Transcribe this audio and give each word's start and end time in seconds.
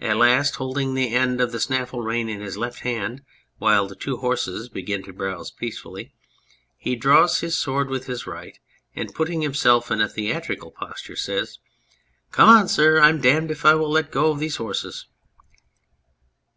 At 0.00 0.18
last, 0.18 0.54
holding 0.54 0.94
the 0.94 1.16
end 1.16 1.40
of 1.40 1.50
the 1.50 1.58
snaffle 1.58 2.00
rein 2.00 2.28
in 2.28 2.40
his 2.40 2.56
left 2.56 2.82
hand 2.82 3.22
while 3.58 3.88
the 3.88 3.96
two 3.96 4.18
horses 4.18 4.68
begin 4.68 5.02
to 5.02 5.12
browse 5.12 5.50
peacefully, 5.50 6.14
he 6.76 6.94
drairs 6.94 7.40
his 7.40 7.58
sword 7.58 7.90
with 7.90 8.06
his 8.06 8.24
right, 8.24 8.56
and 8.94 9.12
putting 9.12 9.42
himself 9.42 9.90
in 9.90 10.00
a 10.00 10.08
theatrical 10.08 10.70
posture, 10.70 11.16
says): 11.16 11.58
Come 12.30 12.48
on, 12.50 12.68
sir, 12.68 13.00
I'm 13.00 13.20
damned 13.20 13.50
if 13.50 13.64
I 13.66 13.74
will 13.74 13.90
let 13.90 14.12
go 14.12 14.30
of 14.30 14.38
these 14.38 14.58
horses. 14.58 15.08